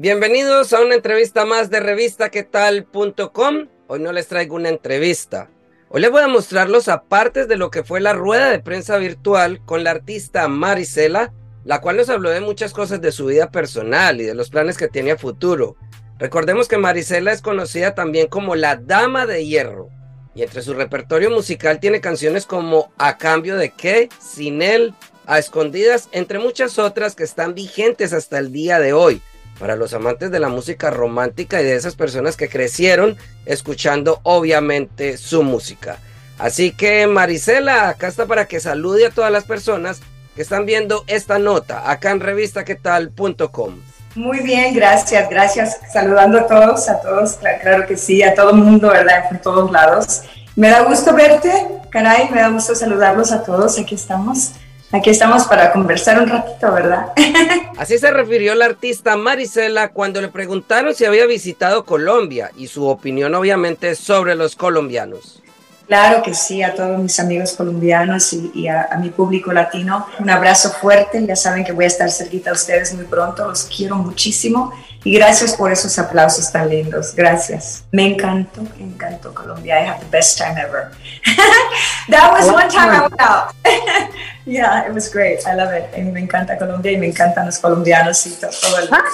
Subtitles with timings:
[0.00, 3.66] Bienvenidos a una entrevista más de revistaquetal.com.
[3.88, 5.50] Hoy no les traigo una entrevista.
[5.88, 8.96] Hoy les voy a mostrar los apartes de lo que fue la rueda de prensa
[8.98, 11.32] virtual con la artista Marisela,
[11.64, 14.76] la cual nos habló de muchas cosas de su vida personal y de los planes
[14.76, 15.74] que tiene a futuro.
[16.20, 19.88] Recordemos que Marisela es conocida también como la Dama de Hierro,
[20.32, 24.94] y entre su repertorio musical tiene canciones como A cambio de qué, Sin él,
[25.26, 29.20] A escondidas, entre muchas otras que están vigentes hasta el día de hoy
[29.58, 35.16] para los amantes de la música romántica y de esas personas que crecieron escuchando obviamente
[35.16, 35.98] su música.
[36.38, 40.00] Así que Marisela, acá está para que salude a todas las personas
[40.36, 43.80] que están viendo esta nota acá en revistaquetal.com.
[44.14, 45.78] Muy bien, gracias, gracias.
[45.92, 49.28] Saludando a todos, a todos, claro, que sí, a todo el mundo, ¿verdad?
[49.28, 50.22] Por todos lados.
[50.56, 51.52] Me da gusto verte,
[51.90, 54.52] caray, me da gusto saludarlos a todos, aquí estamos.
[54.90, 57.12] Aquí estamos para conversar un ratito, ¿verdad?
[57.78, 62.86] Así se refirió la artista Marisela cuando le preguntaron si había visitado Colombia y su
[62.86, 65.42] opinión obviamente sobre los colombianos.
[65.88, 70.70] Claro que sí, a todos mis amigos colombianos y, a, mi público latino, un abrazo
[70.70, 74.70] fuerte, ya saben que voy a estar cerquita a ustedes muy pronto, los quiero muchísimo
[75.02, 77.84] y gracias por esos aplausos tan lindos, gracias.
[77.90, 80.90] Me encantó, me encantó Colombia, I had the best time ever.
[82.10, 83.54] That was one time I went out.
[84.48, 85.96] yeah, it was great, I love it.
[85.96, 88.50] me encanta Colombia y me encantan los colombianos y todo.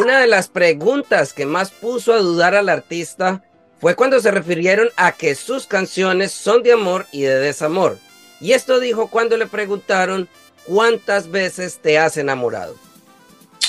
[0.00, 3.42] Una de las preguntas que más puso a dudar al artista
[3.80, 7.98] fue cuando se refirieron a que sus canciones son de amor y de desamor.
[8.40, 10.28] Y esto dijo cuando le preguntaron
[10.66, 12.76] cuántas veces te has enamorado.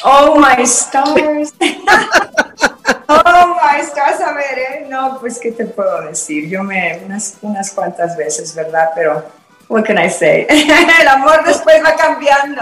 [0.04, 1.54] Oh my stars.
[3.08, 4.86] oh my stars, a ver, ¿eh?
[4.88, 6.48] No, pues qué te puedo decir.
[6.48, 8.90] Yo me unas, unas cuantas veces, ¿verdad?
[8.94, 9.26] Pero
[9.68, 10.48] what can I say?
[11.02, 12.62] El amor después va cambiando.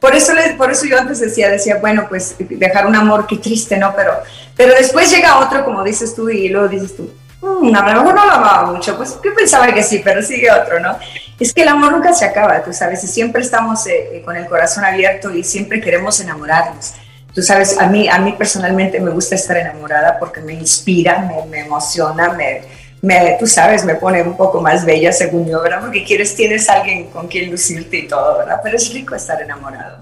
[0.00, 3.36] Por eso, les, por eso yo antes decía, decía, bueno, pues dejar un amor, qué
[3.36, 3.94] triste, ¿no?
[3.94, 4.12] Pero,
[4.56, 7.08] pero después llega otro, como dices tú, y luego dices tú,
[7.40, 10.50] mmm, a lo mejor no lo amaba mucho, pues yo pensaba que sí, pero sigue
[10.50, 10.98] otro, ¿no?
[11.38, 14.36] Es que el amor nunca se acaba, tú sabes, y siempre estamos eh, eh, con
[14.36, 16.94] el corazón abierto y siempre queremos enamorarnos.
[17.32, 21.46] Tú sabes, a mí, a mí personalmente me gusta estar enamorada porque me inspira, me,
[21.46, 22.62] me emociona, me,
[23.02, 25.80] me, tú sabes, me pone un poco más bella según yo, ¿verdad?
[25.80, 28.60] Porque quieres, tienes alguien con quien lucirte y todo, ¿verdad?
[28.62, 29.98] Pero es rico estar enamorado.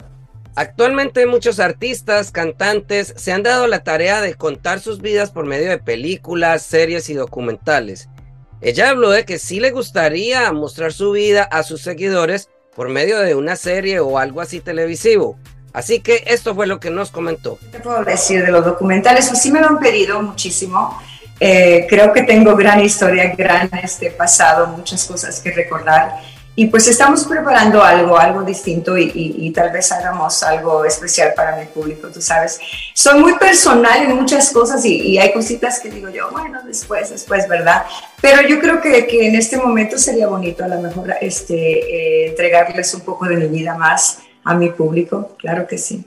[0.55, 5.71] Actualmente muchos artistas, cantantes se han dado la tarea de contar sus vidas por medio
[5.71, 8.11] de películas, series y documentales.
[8.61, 13.19] Ella habló de que sí le gustaría mostrar su vida a sus seguidores por medio
[13.21, 15.39] de una serie o algo así televisivo.
[15.73, 17.59] Así que esto fue lo que nos comentó.
[17.73, 19.29] ¿Qué puedo decir de los documentales?
[19.29, 21.01] Pues sí me lo han pedido muchísimo.
[21.43, 26.21] Eh, creo que tengo gran historia, gran este pasado, muchas cosas que recordar.
[26.55, 31.65] Y pues estamos preparando algo, algo distinto y, tal vez hagamos algo especial para mi
[31.65, 32.61] público, tú sabes.
[32.93, 37.49] Soy muy personal en muchas cosas y, hay cositas que digo yo, bueno, después, después,
[37.49, 37.85] ¿verdad?
[38.21, 42.29] Pero yo creo que, que en este momento sería bonito a lo mejor este, eh,
[42.29, 46.05] entregarles un poco de mi vida más a mi público, claro que sí.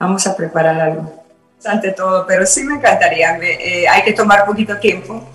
[0.00, 1.23] Vamos a preparar algo
[1.64, 3.38] ante todo, pero sí me encantaría.
[3.42, 5.30] Eh, hay que tomar poquito tiempo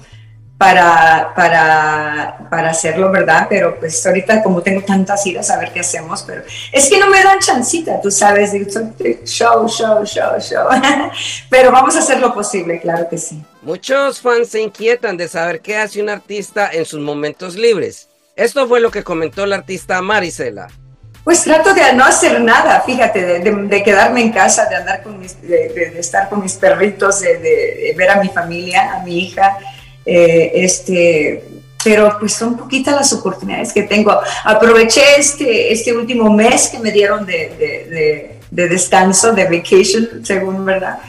[0.60, 3.48] para, para, para, hacerlo, ¿verdad?
[3.50, 6.44] Pero pues ahorita como tengo tantas idas a ver qué hacemos, pero
[6.74, 8.52] es que no me dan chancita, tú sabes,
[9.24, 10.68] show, show, show, show.
[11.50, 13.42] pero vamos a hacer lo posible, claro que sí.
[13.62, 18.10] Muchos fans se inquietan de saber qué hace un artista en sus momentos libres.
[18.36, 20.68] Esto fue lo que comentó la artista Marisela.
[21.24, 26.30] Pues trato de no hacer nada, fíjate, de, quedarme en casa, de andar de, estar
[26.30, 29.58] con mis perritos, de, ver a mi familia, a mi hija,
[30.06, 31.44] eh, este,
[31.84, 34.20] pero pues son poquitas las oportunidades que tengo.
[34.44, 41.00] Aproveché este, este último mes que me dieron de, descanso, de vacation, según verdad.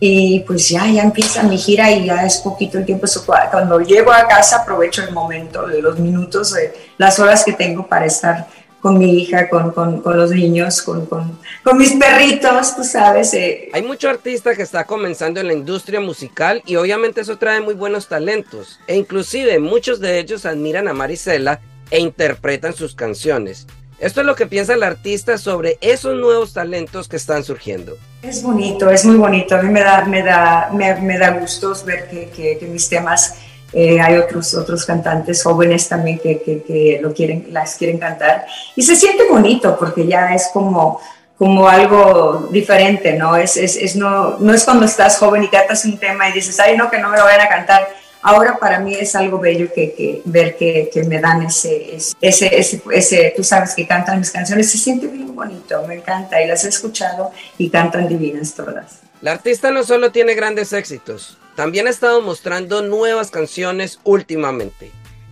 [0.00, 3.06] Y pues ya, ya empieza mi gira y ya es poquito el tiempo.
[3.50, 6.54] Cuando llego a casa aprovecho el momento, los minutos,
[6.98, 8.46] las horas que tengo para estar
[8.84, 11.38] con mi hija, con, con, con los niños, con, con,
[11.78, 13.32] mis perritos, tú sabes.
[13.32, 13.70] Eh.
[13.72, 17.72] Hay mucho artista que está comenzando en la industria musical y obviamente eso trae muy
[17.72, 23.66] buenos talentos e inclusive muchos de ellos admiran a Marisela e interpretan sus canciones.
[24.00, 27.96] Esto es lo que piensa el artista sobre esos nuevos talentos que están surgiendo.
[28.20, 29.56] Es bonito, es muy bonito.
[29.56, 33.34] A mí me da, me da, me, da gustos ver que, que mis temas
[33.74, 38.46] eh, hay otros, otros cantantes jóvenes también que, que, lo quieren, las quieren cantar.
[38.76, 41.00] Y se siente bonito porque ya es como,
[41.36, 43.36] como algo diferente, ¿no?
[43.36, 46.58] Es, es, es, no, no es cuando estás joven y cantas un tema y dices,
[46.60, 47.88] ay, no, que no me lo vayan a cantar.
[48.22, 52.58] Ahora para mí es algo bello que, que ver que, que, me dan ese, ese,
[52.58, 56.46] ese, ese, tú sabes que cantan mis canciones, se siente bien bonito, me encanta y
[56.46, 59.03] las he escuchado y cantan divinas todas.
[59.24, 64.90] La artista no solo tiene grandes éxitos, también ha estado mostrando nuevas canciones últimamente.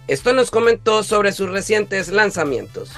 [0.09, 2.94] Esto nos comentó sobre sus recientes lanzamientos.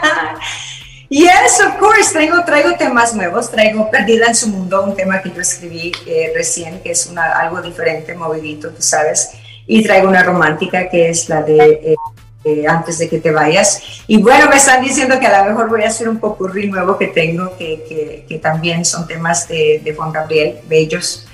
[1.10, 2.14] yes, of course.
[2.14, 3.50] Traigo, traigo temas nuevos.
[3.50, 7.60] Traigo Perdida en su mundo, un tema que yo escribí eh, recién, que es algo
[7.60, 9.32] diferente, movidito, tú sabes.
[9.66, 11.96] Y traigo una romántica que es la de eh,
[12.44, 14.02] eh, Antes de que te vayas.
[14.06, 16.96] Y bueno, me están diciendo que a lo mejor voy a hacer un poco nuevo
[16.96, 21.26] que tengo, que, que, que también son temas de, de Juan Gabriel, bellos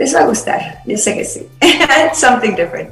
[0.00, 1.46] les va a gustar, yo sé que sí.
[2.14, 2.90] Something different.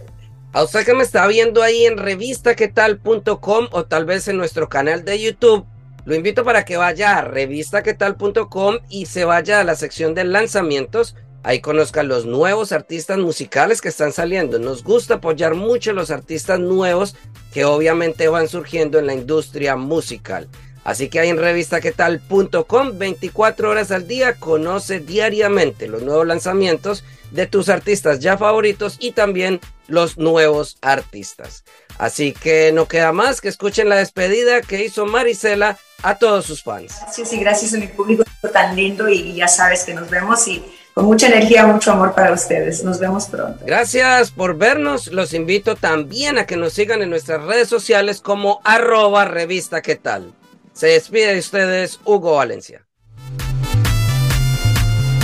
[0.52, 5.04] A usted que me está viendo ahí en revistaquetal.com o tal vez en nuestro canal
[5.04, 5.66] de YouTube,
[6.04, 11.16] lo invito para que vaya a revistaquetal.com y se vaya a la sección de lanzamientos.
[11.42, 14.58] Ahí conozca los nuevos artistas musicales que están saliendo.
[14.58, 17.14] Nos gusta apoyar mucho a los artistas nuevos
[17.52, 20.48] que obviamente van surgiendo en la industria musical.
[20.84, 27.46] Así que ahí en revistaquetal.com 24 horas al día conoce diariamente los nuevos lanzamientos de
[27.46, 31.64] tus artistas ya favoritos y también los nuevos artistas.
[31.98, 36.62] Así que no queda más que escuchen la despedida que hizo Marisela a todos sus
[36.62, 36.94] fans.
[37.00, 40.64] Gracias y gracias a mi público tan lindo y ya sabes que nos vemos y
[40.98, 42.82] con mucha energía, mucho amor para ustedes.
[42.82, 43.64] Nos vemos pronto.
[43.64, 45.06] Gracias por vernos.
[45.12, 49.94] Los invito también a que nos sigan en nuestras redes sociales como arroba revista qué
[49.94, 50.32] tal.
[50.72, 52.84] Se despide de ustedes Hugo Valencia.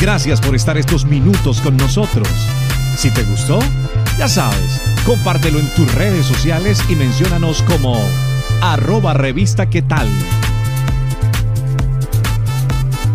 [0.01, 2.29] Gracias por estar estos minutos con nosotros.
[2.97, 3.59] Si te gustó,
[4.17, 8.01] ya sabes, compártelo en tus redes sociales y menciónanos como
[8.63, 10.07] arroba revista qué tal.